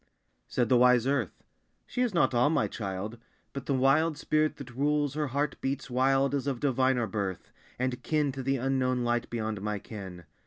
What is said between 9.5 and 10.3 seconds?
my ken.